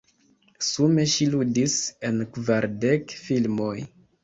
[0.67, 1.77] Sume ŝi ludis
[2.11, 3.79] en kvardek filmoj.